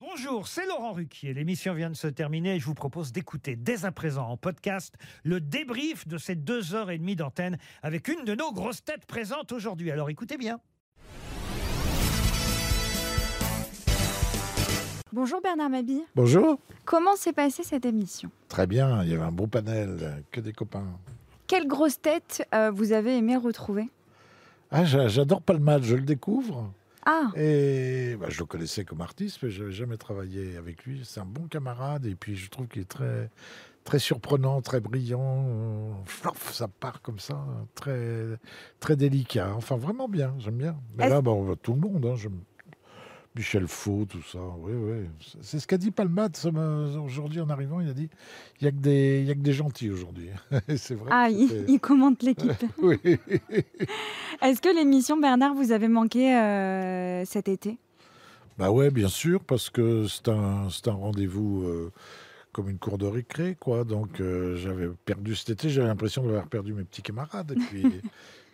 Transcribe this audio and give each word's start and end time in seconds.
Bonjour, 0.00 0.46
c'est 0.46 0.66
Laurent 0.66 0.92
Ruquier. 0.92 1.32
L'émission 1.32 1.72
vient 1.72 1.88
de 1.88 1.96
se 1.96 2.06
terminer 2.06 2.56
et 2.56 2.58
je 2.60 2.66
vous 2.66 2.74
propose 2.74 3.12
d'écouter 3.12 3.56
dès 3.56 3.86
à 3.86 3.92
présent 3.92 4.28
en 4.28 4.36
podcast 4.36 4.94
le 5.24 5.40
débrief 5.40 6.06
de 6.06 6.18
ces 6.18 6.34
deux 6.34 6.74
heures 6.74 6.90
et 6.90 6.98
demie 6.98 7.16
d'antenne 7.16 7.56
avec 7.82 8.08
une 8.08 8.24
de 8.24 8.34
nos 8.34 8.52
grosses 8.52 8.84
têtes 8.84 9.06
présentes 9.06 9.52
aujourd'hui. 9.52 9.90
Alors 9.90 10.10
écoutez 10.10 10.36
bien. 10.36 10.60
Bonjour 15.12 15.40
Bernard 15.40 15.70
Mabille. 15.70 16.02
Bonjour. 16.14 16.58
Comment 16.84 17.16
s'est 17.16 17.32
passée 17.32 17.62
cette 17.62 17.86
émission? 17.86 18.30
Très 18.48 18.66
bien, 18.66 19.02
il 19.02 19.08
y 19.08 19.14
avait 19.14 19.22
un 19.22 19.32
beau 19.32 19.46
panel, 19.46 20.22
que 20.30 20.42
des 20.42 20.52
copains. 20.52 20.84
Quelle 21.46 21.66
grosse 21.66 21.98
tête 22.02 22.46
euh, 22.54 22.70
vous 22.70 22.92
avez 22.92 23.16
aimé 23.16 23.34
retrouver? 23.36 23.88
Ah, 24.70 24.84
j'a- 24.84 25.08
j'adore 25.08 25.40
Palmade, 25.40 25.84
je 25.84 25.94
le 25.96 26.02
découvre. 26.02 26.70
Ah, 27.08 27.30
Et 27.36 28.16
bah, 28.18 28.26
je 28.30 28.38
le 28.40 28.46
connaissais 28.46 28.84
comme 28.84 29.00
artiste, 29.00 29.38
mais 29.42 29.50
je 29.50 29.62
n'avais 29.62 29.72
jamais 29.74 29.96
travaillé 29.96 30.56
avec 30.56 30.84
lui. 30.84 31.02
C'est 31.04 31.20
un 31.20 31.24
bon 31.24 31.46
camarade 31.46 32.04
et 32.06 32.16
puis 32.16 32.34
je 32.36 32.50
trouve 32.50 32.66
qu'il 32.66 32.82
est 32.82 32.84
très, 32.84 33.30
très 33.84 34.00
surprenant, 34.00 34.60
très 34.60 34.80
brillant. 34.80 36.02
Flof, 36.06 36.52
ça 36.52 36.66
part 36.68 37.02
comme 37.02 37.20
ça, 37.20 37.46
très, 37.76 38.24
très 38.80 38.96
délicat. 38.96 39.54
Enfin, 39.54 39.76
vraiment 39.76 40.08
bien, 40.08 40.34
j'aime 40.38 40.56
bien. 40.58 40.76
Mais 40.96 41.04
là, 41.10 41.22
bah, 41.22 41.30
on 41.30 41.42
voit 41.44 41.56
tout 41.56 41.74
le 41.74 41.80
monde. 41.80 42.04
hein, 42.06 42.16
j'aime- 42.16 42.42
Michel 43.36 43.66
Faux, 43.68 44.06
tout 44.08 44.22
ça, 44.22 44.38
oui, 44.58 44.72
oui. 44.74 45.06
C'est- 45.42 45.58
ce 45.58 45.66
qu'a 45.66 45.76
dit 45.76 45.90
Palmade 45.90 46.36
aujourd'hui 47.04 47.40
en 47.40 47.50
arrivant. 47.50 47.80
Il 47.80 47.88
a 47.90 47.92
dit 47.92 48.08
il 48.60 48.64
n'y 48.64 48.68
a, 49.28 49.30
a 49.30 49.34
que 49.34 49.40
des 49.40 49.52
gentils 49.52 49.90
aujourd'hui. 49.90 50.28
C'est 50.76 50.94
vrai. 50.94 51.10
ah 51.12 51.28
il, 51.30 51.78
commente 51.80 52.22
l'équipe. 52.22 52.50
Oui. 52.82 52.98
Est-ce 54.42 54.60
que 54.60 54.74
l'émission 54.74 55.18
Bernard 55.18 55.54
vous 55.54 55.72
avez 55.72 55.88
manqué 55.88 56.34
euh, 56.34 57.24
cet 57.26 57.48
été? 57.48 57.78
Bah 58.58 58.70
ouais, 58.70 58.90
bien 58.90 59.08
sûr, 59.08 59.40
parce 59.44 59.68
que 59.68 60.06
c'est 60.06 60.28
un, 60.28 60.68
un 60.86 60.90
rendez-vous 60.92 61.64
euh, 61.64 61.92
comme 62.52 62.70
une 62.70 62.78
cour 62.78 62.96
de 62.96 63.06
récré, 63.06 63.54
quoi. 63.60 63.84
Donc 63.84 64.20
euh, 64.20 64.56
j'avais 64.56 64.88
perdu 65.04 65.34
cet 65.34 65.50
été, 65.50 65.68
j'avais 65.68 65.88
l'impression 65.88 66.24
d'avoir 66.24 66.46
perdu 66.46 66.72
mes 66.72 66.84
petits 66.84 67.02
camarades. 67.02 67.52
Et 67.52 67.56
puis 67.56 67.84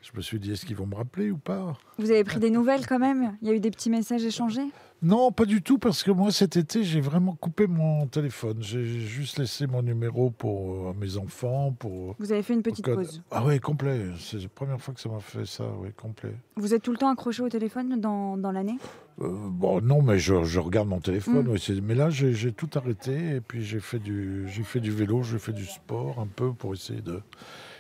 je 0.02 0.10
me 0.16 0.20
suis 0.20 0.38
dit, 0.38 0.52
est-ce 0.52 0.66
qu'ils 0.66 0.76
vont 0.76 0.86
me 0.86 0.94
rappeler 0.94 1.30
ou 1.30 1.38
pas? 1.38 1.78
Vous 1.98 2.10
avez 2.10 2.24
pris 2.24 2.40
des 2.40 2.50
nouvelles 2.50 2.86
quand 2.86 2.98
même? 2.98 3.36
Il 3.40 3.48
y 3.48 3.50
a 3.50 3.54
eu 3.54 3.60
des 3.60 3.70
petits 3.70 3.90
messages 3.90 4.24
échangés? 4.24 4.66
Non, 5.00 5.32
pas 5.32 5.46
du 5.46 5.62
tout, 5.62 5.78
parce 5.78 6.04
que 6.04 6.12
moi 6.12 6.30
cet 6.30 6.56
été, 6.56 6.84
j'ai 6.84 7.00
vraiment 7.00 7.34
coupé 7.34 7.66
mon 7.66 8.06
téléphone. 8.06 8.58
J'ai 8.60 8.84
juste 8.84 9.38
laissé 9.38 9.66
mon 9.66 9.82
numéro 9.82 10.30
pour 10.30 10.90
euh, 10.90 10.94
mes 11.00 11.16
enfants, 11.16 11.74
pour... 11.76 12.14
Vous 12.20 12.30
avez 12.30 12.42
fait 12.42 12.54
une 12.54 12.62
petite 12.62 12.84
pause. 12.84 13.20
Ah 13.32 13.44
ouais, 13.44 13.58
complet. 13.58 14.10
C'est 14.20 14.40
la 14.40 14.48
première 14.48 14.80
fois 14.80 14.94
que 14.94 15.00
ça 15.00 15.08
m'a 15.08 15.18
fait 15.18 15.44
ça, 15.44 15.64
oui, 15.80 15.88
complet. 15.96 16.34
Vous 16.56 16.72
êtes 16.72 16.82
tout 16.82 16.92
le 16.92 16.98
temps 16.98 17.08
accroché 17.08 17.42
au 17.42 17.48
téléphone 17.48 18.00
dans, 18.00 18.36
dans 18.36 18.52
l'année? 18.52 18.78
Euh, 19.20 19.28
bon, 19.28 19.80
non, 19.80 20.02
mais 20.02 20.20
je, 20.20 20.44
je 20.44 20.60
regarde 20.60 20.88
mon 20.88 21.00
téléphone. 21.00 21.46
Mm. 21.46 21.50
oui, 21.50 21.80
mais 21.82 21.96
là, 21.96 22.08
j'ai 22.10 22.52
tout 22.52 22.70
arrêté 22.74 23.36
et 23.36 23.40
puis 23.40 23.64
j'ai 23.64 23.80
fait 23.80 23.98
du, 23.98 24.46
fait 24.64 24.80
du 24.80 24.92
vélo, 24.92 25.24
j'ai 25.24 25.38
fait 25.38 25.52
du 25.52 25.66
sport 25.66 26.20
un 26.20 26.28
peu 26.28 26.52
pour 26.52 26.74
essayer 26.74 27.02
de. 27.02 27.20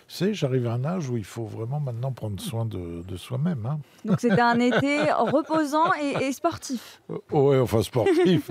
Sais, 0.08 0.34
j'arrive 0.34 0.66
à 0.66 0.72
un 0.74 0.84
âge 0.84 1.08
où 1.08 1.16
il 1.16 1.24
faut 1.24 1.44
vraiment 1.44 1.80
maintenant 1.80 2.12
prendre 2.12 2.40
soin 2.40 2.66
de, 2.66 3.02
de 3.02 3.16
soi-même. 3.16 3.64
Hein. 3.66 3.78
Donc 4.04 4.20
c'était 4.20 4.40
un 4.40 4.58
été 4.60 5.10
reposant 5.12 5.92
et, 6.00 6.26
et 6.26 6.32
sportif. 6.32 7.00
Euh, 7.10 7.18
ouais, 7.30 7.58
enfin 7.58 7.82
sportif. 7.82 8.50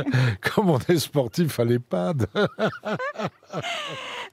Comme 0.54 0.70
on 0.70 0.78
est 0.78 0.98
sportif 0.98 1.58
à 1.60 1.64
l'EHPAD. 1.64 2.26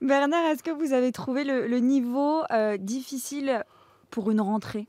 Bernard, 0.02 0.46
est-ce 0.52 0.64
que 0.64 0.72
vous 0.72 0.94
avez 0.94 1.12
trouvé 1.12 1.44
le, 1.44 1.68
le 1.68 1.80
niveau 1.80 2.44
euh, 2.52 2.78
difficile 2.78 3.64
pour 4.10 4.32
une 4.32 4.42
rentrée? 4.42 4.88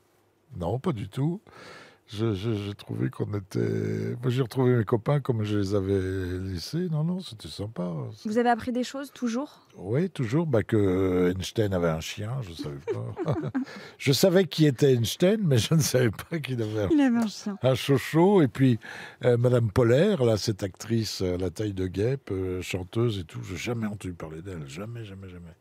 Non, 0.58 0.78
pas 0.78 0.92
du 0.92 1.08
tout. 1.08 1.40
J'ai 2.08 2.74
trouvé 2.74 3.10
qu'on 3.10 3.32
était. 3.34 4.16
Moi, 4.22 4.30
j'ai 4.30 4.42
retrouvé 4.42 4.76
mes 4.76 4.84
copains 4.84 5.18
comme 5.20 5.42
je 5.42 5.58
les 5.58 5.74
avais 5.74 6.38
laissés. 6.38 6.88
Non, 6.88 7.02
non, 7.02 7.20
c'était 7.20 7.48
sympa. 7.48 7.92
Vous 8.24 8.38
avez 8.38 8.48
appris 8.48 8.70
des 8.70 8.84
choses 8.84 9.10
toujours? 9.12 9.66
Oui, 9.76 10.08
toujours 10.08 10.46
bah, 10.46 10.62
que 10.62 11.32
Einstein 11.36 11.74
avait 11.74 11.88
un 11.88 12.00
chien, 12.00 12.30
je 12.42 12.50
ne 12.50 12.54
savais 12.54 12.78
pas. 13.24 13.34
je 13.98 14.12
savais 14.12 14.44
qui 14.44 14.66
était 14.66 14.94
Einstein, 14.94 15.40
mais 15.42 15.58
je 15.58 15.74
ne 15.74 15.80
savais 15.80 16.10
pas 16.10 16.38
qu'il 16.38 16.62
avait 16.62 16.82
un, 16.84 16.88
Il 16.90 17.00
avait 17.00 17.16
un 17.16 17.26
chien. 17.26 17.58
un 17.60 17.74
chocho. 17.74 18.40
Et 18.40 18.48
puis, 18.48 18.78
euh, 19.24 19.36
Madame 19.36 19.70
Polaire, 19.72 20.24
là, 20.24 20.36
cette 20.36 20.62
actrice 20.62 21.22
à 21.22 21.36
la 21.36 21.50
taille 21.50 21.74
de 21.74 21.88
guêpe, 21.88 22.30
euh, 22.30 22.62
chanteuse 22.62 23.18
et 23.18 23.24
tout, 23.24 23.40
je 23.42 23.52
n'ai 23.52 23.58
jamais 23.58 23.86
entendu 23.86 24.12
parler 24.12 24.42
d'elle. 24.42 24.66
Jamais, 24.68 25.04
jamais, 25.04 25.28
jamais. 25.28 25.54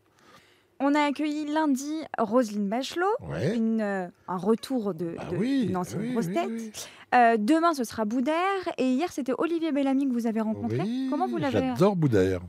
On 0.88 0.94
a 0.94 1.02
accueilli 1.02 1.46
lundi 1.52 1.92
Roselyne 2.20 2.68
Bachelot, 2.70 3.08
Ouais. 3.28 3.56
une, 3.56 3.82
euh, 3.82 4.08
un 4.28 4.38
retour 4.38 4.94
de, 4.94 5.16
Ah 5.18 5.26
de- 5.32 5.36
oui, 5.38 5.66
d'une 5.66 5.78
ancienne 5.78 6.02
oui, 6.02 6.12
grosse 6.12 6.28
oui, 6.28 6.34
tête. 6.36 6.48
oui. 6.50 6.72
Euh, 7.16 7.38
demain, 7.40 7.74
ce 7.74 7.84
sera 7.84 8.06
Boudère. 8.06 8.36
Et 8.78 8.86
hier, 8.92 9.12
c'était 9.12 9.34
Olivier 9.40 9.72
Bellamy 9.72 10.08
que 10.08 10.14
vous 10.14 10.28
avez 10.28 10.42
rencontré. 10.42 10.80
Oui, 10.82 11.08
Comment 11.10 11.28
vous 11.28 11.38
l'avez 11.38 11.60
J'adore 11.60 11.96
Boudère. 11.96 12.42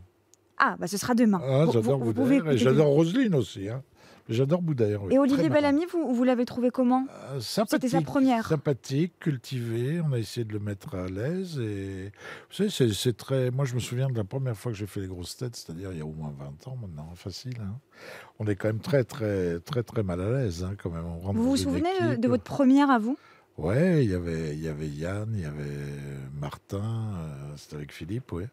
Ah, 0.58 0.76
bah 0.78 0.86
ce 0.86 0.98
sera 0.98 1.14
demain. 1.14 1.40
Ah, 1.42 1.64
Vous- 1.64 1.72
j'adore 1.72 1.98
pouvez. 2.12 2.42
Et 2.50 2.58
j'adore 2.58 2.88
Roselyne 2.88 3.34
aussi. 3.34 3.68
Hein. 3.70 3.82
J'adore 4.28 4.60
Boudère. 4.62 5.04
oui. 5.04 5.14
Et 5.14 5.18
Olivier. 5.18 5.48
Bellamy, 5.48 5.84
vous, 5.92 6.12
vous 6.14 6.24
l'avez 6.24 6.44
trouvé 6.44 6.70
comment 6.70 7.06
Euh, 7.30 7.40
sympathique, 7.40 7.90
sa 7.90 8.00
première. 8.00 8.46
Sympathique, 8.48 9.12
cultivé. 9.20 10.00
On 10.00 10.12
a 10.12 10.18
essayé 10.18 10.44
de 10.44 10.52
le 10.52 10.58
mettre 10.58 10.94
à 10.96 11.06
l'aise. 11.06 11.58
Et 11.60 12.06
vous 12.50 12.68
savez, 12.68 12.92
c'est- 12.92 13.16
très. 13.16 13.50
Moi, 13.50 13.64
je 13.64 13.74
me 13.74 13.80
souviens 13.80 14.08
de 14.08 14.16
la 14.16 14.24
première 14.24 14.56
fois 14.56 14.72
que 14.72 14.78
j'ai 14.78 14.86
fait 14.86 15.00
les 15.00 15.06
grosses 15.06 15.36
têtes, 15.36 15.54
c'est-à-dire 15.56 15.92
il 15.92 15.98
y 15.98 16.02
a 16.02 16.06
au 16.06 16.12
moins 16.12 16.34
20 16.36 16.66
ans 16.68 16.76
maintenant, 16.80 17.12
facile. 17.14 17.54
hein. 17.60 17.78
On 18.38 18.46
est 18.46 18.56
quand 18.56 18.68
même 18.68 18.80
très, 18.80 19.04
très, 19.04 19.60
très, 19.60 19.82
très 19.82 20.02
mal 20.02 20.20
à 20.20 20.30
l'aise, 20.30 20.64
hein, 20.64 20.74
quand 20.76 20.90
même. 20.90 21.04
On 21.06 21.32
Vous 21.32 21.50
vous 21.50 21.56
souvenez 21.56 22.16
de, 22.18 22.28
votre 22.28 22.42
première 22.44 22.90
à 22.90 22.98
vous? 22.98 23.16
Ouais, 23.58 24.04
il 24.04 24.10
y 24.10 24.14
avait, 24.14 24.54
il 24.54 24.60
y 24.62 24.68
avait 24.68 24.88
Yann, 24.88 25.30
il 25.34 25.40
y 25.40 25.44
avait 25.46 25.64
Martin, 26.38 26.82
euh, 27.16 27.52
c'était 27.56 27.76
avec 27.76 27.92
Philippe, 27.92 28.32
ouais. 28.32 28.48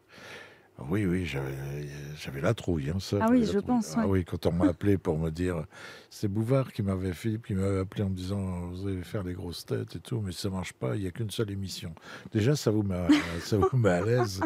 Oui, 0.90 1.06
oui, 1.06 1.24
j'avais 1.24 2.40
la 2.40 2.52
trouille. 2.52 2.90
hein, 2.90 2.98
ça, 2.98 3.18
Ah 3.20 3.28
oui, 3.30 3.44
je 3.44 3.50
trouille. 3.50 3.62
pense, 3.62 3.94
Ah 3.96 4.08
oui, 4.08 4.24
quand 4.24 4.44
on 4.46 4.52
m'a 4.52 4.66
appelé 4.66 4.98
pour 4.98 5.16
me 5.16 5.30
dire, 5.30 5.64
c'est 6.10 6.26
Bouvard 6.26 6.72
qui 6.72 6.82
m'avait, 6.82 7.12
Philippe 7.12 7.46
qui 7.46 7.54
m'avait 7.54 7.78
appelé 7.78 8.02
en 8.02 8.10
me 8.10 8.14
disant, 8.16 8.66
vous 8.72 8.88
allez 8.88 9.02
faire 9.04 9.22
des 9.22 9.34
grosses 9.34 9.64
têtes 9.64 9.94
et 9.94 10.00
tout, 10.00 10.20
mais 10.20 10.32
ça 10.32 10.50
marche 10.50 10.72
pas, 10.72 10.96
il 10.96 11.02
n'y 11.02 11.06
a 11.06 11.12
qu'une 11.12 11.30
seule 11.30 11.52
émission. 11.52 11.94
Déjà, 12.32 12.56
ça 12.56 12.72
vous 12.72 12.82
met, 12.82 13.06
ça 13.40 13.56
vous 13.56 13.76
met 13.76 13.88
à 13.90 14.04
l'aise. 14.04 14.40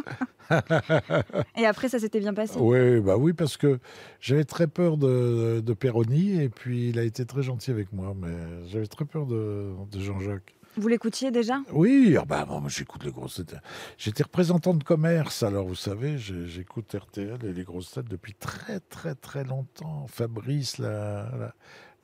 Et 1.56 1.64
après, 1.66 1.88
ça 1.88 1.98
s'était 1.98 2.20
bien 2.20 2.34
passé 2.34 2.58
Oui, 2.58 3.00
bah 3.00 3.16
oui, 3.16 3.32
parce 3.32 3.56
que 3.56 3.78
j'avais 4.20 4.44
très 4.44 4.66
peur 4.66 4.98
de, 4.98 5.60
de 5.60 5.72
Perroni 5.72 6.42
et 6.42 6.50
puis 6.50 6.90
il 6.90 6.98
a 6.98 7.04
été 7.04 7.24
très 7.24 7.42
gentil 7.42 7.70
avec 7.70 7.90
moi, 7.92 8.14
mais 8.20 8.66
j'avais 8.68 8.86
très 8.86 9.06
peur 9.06 9.26
de, 9.26 9.72
de 9.90 9.98
Jean-Jacques. 10.00 10.54
Vous 10.78 10.88
l'écoutiez 10.88 11.30
déjà? 11.30 11.60
Oui, 11.72 12.16
ah 12.20 12.24
bah, 12.24 12.46
moi, 12.48 12.62
j'écoute 12.68 13.04
les 13.04 13.10
grosses 13.10 13.42
têtes. 13.44 13.56
J'étais 13.96 14.22
représentant 14.22 14.74
de 14.74 14.84
commerce, 14.84 15.42
alors 15.42 15.66
vous 15.66 15.74
savez, 15.74 16.18
j'écoute 16.18 16.94
RTL 16.94 17.44
et 17.44 17.52
les 17.52 17.64
grosses 17.64 17.92
têtes 17.92 18.08
depuis 18.08 18.34
très 18.34 18.78
très 18.80 19.16
très 19.16 19.42
longtemps. 19.42 20.06
Fabrice, 20.06 20.78
la, 20.78 21.28
la, 21.36 21.54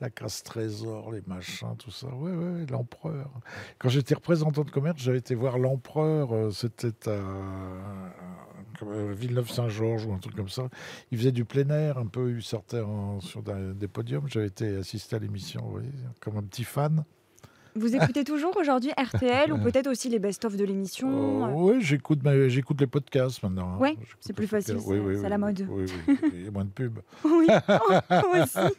la 0.01 0.09
casse 0.09 0.43
trésor, 0.43 1.13
les 1.13 1.21
machins, 1.25 1.75
tout 1.77 1.91
ça. 1.91 2.07
Ouais, 2.07 2.65
l'empereur. 2.69 3.29
Quand 3.79 3.87
j'étais 3.87 4.15
représentant 4.15 4.63
de 4.63 4.71
commerce, 4.71 5.01
j'avais 5.01 5.19
été 5.19 5.35
voir 5.35 5.57
l'empereur, 5.57 6.33
euh, 6.33 6.51
c'était 6.51 7.09
à, 7.09 7.13
à 7.13 9.13
Villeneuve-Saint-Georges 9.13 10.05
ou 10.05 10.13
un 10.13 10.19
truc 10.19 10.35
comme 10.35 10.49
ça. 10.49 10.67
Il 11.11 11.17
faisait 11.17 11.31
du 11.31 11.45
plein 11.45 11.69
air 11.69 11.97
un 11.97 12.07
peu, 12.07 12.31
il 12.31 12.43
sortait 12.43 12.83
sur 13.21 13.41
des, 13.41 13.87
podiums. 13.87 14.27
J'avais 14.27 14.47
été 14.47 14.75
assister 14.75 15.15
à 15.15 15.19
l'émission, 15.19 15.81
comme 16.19 16.37
un 16.37 16.43
petit 16.43 16.65
fan. 16.65 17.05
Vous 17.77 17.93
écoutez 17.95 18.23
toujours 18.23 18.55
aujourd'hui 18.57 18.91
RTL 18.97 19.51
ou 19.51 19.57
peut-être 19.57 19.87
aussi 19.87 20.07
les 20.09 20.19
best-of 20.19 20.55
de 20.55 20.63
l'émission 20.63 21.45
euh, 21.45 21.51
oui, 21.53 21.81
j'écoute, 21.81 22.19
j'écoute 22.47 22.79
les 22.79 22.87
podcasts 22.87 23.43
maintenant. 23.43 23.77
hein. 23.81 23.85
J'écoute 23.85 24.05
c'est 24.21 24.33
plus 24.33 24.47
facile, 24.47 24.77
c'est- 24.79 25.21
c'est 25.21 25.29
la 25.29 25.37
mode. 25.37 25.67
Oui, 25.69 25.85
oui, 26.07 26.17
il 26.33 26.45
y 26.45 26.47
a 26.47 26.51
moins 26.51 26.63
de 26.65 26.69
pubs. 26.69 26.99
Oui, 27.25 27.47
moi 28.09 28.43
aussi. 28.43 28.75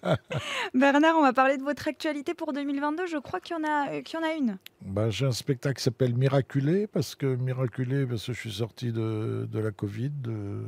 Bernard, 0.74 1.16
on 1.18 1.22
va 1.22 1.32
parler 1.34 1.58
de 1.58 1.62
votre 1.62 1.86
actualité 1.88 2.32
pour 2.34 2.52
2022. 2.54 3.06
Je 3.06 3.18
crois 3.18 3.40
qu'il 3.40 3.56
y 3.56 3.60
en 3.60 3.64
a, 3.64 3.90
euh, 3.90 4.02
qu'il 4.02 4.18
y 4.18 4.22
en 4.22 4.26
a 4.26 4.32
une. 4.32 4.56
Bah, 4.82 5.10
j'ai 5.10 5.26
un 5.26 5.32
spectacle 5.32 5.76
qui 5.76 5.82
s'appelle 5.84 6.14
Miraculé, 6.14 6.86
parce 6.86 7.14
que 7.14 7.26
Miraculé, 7.36 8.06
parce 8.06 8.24
que 8.26 8.32
je 8.32 8.40
suis 8.40 8.52
sorti 8.52 8.92
de, 8.92 9.46
de 9.50 9.58
la 9.58 9.70
Covid. 9.72 10.10
de- 10.10 10.62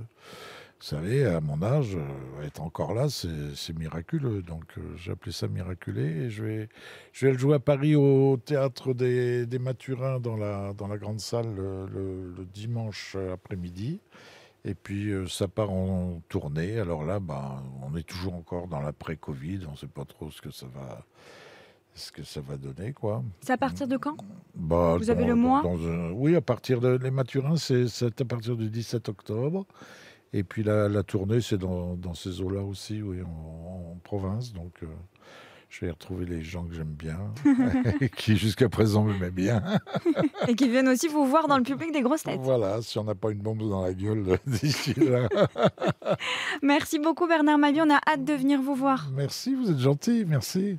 vous 0.81 0.85
savez, 0.87 1.27
à 1.27 1.41
mon 1.41 1.61
âge, 1.63 1.97
euh, 1.97 2.47
être 2.47 2.63
encore 2.63 2.95
là, 2.95 3.09
c'est 3.09 3.77
miraculeux. 3.77 4.43
Donc, 4.43 4.65
euh, 4.79 4.83
j'ai 4.97 5.11
appelé 5.11 5.33
ça 5.33 5.49
Miraculé. 5.49 6.03
Et 6.05 6.31
je 6.31 6.45
vais, 6.45 6.69
je 7.13 7.27
vais 7.27 7.33
le 7.33 7.39
jouer 7.39 7.55
à 7.57 7.59
Paris 7.59 7.97
au 7.97 8.37
théâtre 8.37 8.95
des, 8.95 9.45
des 9.47 9.59
Mathurins, 9.59 10.21
dans 10.21 10.37
la, 10.37 10.73
dans 10.75 10.87
la 10.87 10.97
grande 10.97 11.19
salle, 11.21 11.53
le, 11.57 11.87
le- 11.87 12.35
le 12.37 12.45
dimanche 12.45 13.17
après-midi. 13.33 14.01
Et 14.65 14.75
puis, 14.75 15.11
euh, 15.11 15.27
ça 15.27 15.49
part 15.49 15.71
en 15.73 16.21
tournée. 16.29 16.79
Alors 16.79 17.05
là, 17.05 17.19
bah, 17.19 17.63
on 17.83 17.97
est 17.97 18.07
toujours 18.07 18.35
encore 18.35 18.69
dans 18.69 18.81
l'après-Covid. 18.81 19.61
On 19.69 19.73
ne 19.73 19.77
sait 19.77 19.87
pas 19.89 20.05
trop 20.05 20.31
ce 20.31 20.41
que 20.41 20.51
ça 20.53 20.67
va, 20.73 21.05
ce 21.95 22.13
que 22.13 22.23
ça 22.23 22.41
va 22.41 22.57
donner, 22.57 22.93
quoi. 22.93 23.25
C'est 23.41 23.53
à 23.53 23.57
partir 23.57 23.89
de 23.89 23.97
quand? 23.97 24.17
Bah, 24.55 24.97
Vous 24.99 25.11
avez 25.11 25.25
le 25.25 25.35
mois? 25.35 25.63
dans 25.63 25.77
Oui, 26.13 26.37
à 26.37 26.41
partir 26.41 26.81
de 26.81 26.89
les 27.03 27.11
Mathurins, 27.11 27.57
c'est 27.57 27.89
c'est 27.89 28.21
à 28.21 28.25
partir 28.25 28.57
du 28.57 28.71
17 28.71 29.09
octobre. 29.09 29.67
Et 30.33 30.43
puis 30.43 30.63
la, 30.63 30.89
la 30.89 31.03
tournée, 31.03 31.41
c'est 31.41 31.59
dans, 31.59 31.95
dans 31.95 32.15
ces 32.15 32.41
eaux-là 32.41 32.61
aussi, 32.63 33.03
oui, 33.03 33.23
en, 33.23 33.93
en 33.93 33.97
province. 34.05 34.53
Donc, 34.53 34.73
euh, 34.83 34.87
je 35.71 35.85
vais 35.85 35.91
retrouver 35.91 36.25
les 36.27 36.43
gens 36.43 36.65
que 36.65 36.75
j'aime 36.75 36.95
bien, 36.95 37.19
et 38.01 38.09
qui 38.09 38.37
jusqu'à 38.37 38.69
présent 38.69 39.05
m'aimaient 39.05 39.31
bien. 39.31 39.63
Et 40.47 40.55
qui 40.55 40.69
viennent 40.69 40.89
aussi 40.89 41.09
vous 41.09 41.27
voir 41.27 41.49
dans 41.49 41.57
le 41.59 41.63
public 41.63 41.93
des 41.93 42.01
grosses 42.03 42.23
têtes. 42.23 42.41
Voilà, 42.41 42.81
si 42.83 42.99
on 42.99 43.05
n'a 43.05 43.15
pas 43.15 43.31
une 43.31 43.39
bombe 43.39 43.69
dans 43.69 43.83
la 43.83 43.93
gueule 43.95 44.39
d'ici 44.47 44.95
là. 44.95 45.29
Merci 46.63 46.99
beaucoup 46.99 47.27
Bernard 47.27 47.59
Mabie, 47.59 47.81
on 47.83 47.91
a 47.91 48.01
hâte 48.07 48.25
de 48.25 48.33
venir 48.35 48.61
vous 48.63 48.75
voir. 48.75 49.09
Merci, 49.15 49.55
vous 49.55 49.71
êtes 49.71 49.79
gentil, 49.79 50.25
merci. 50.27 50.79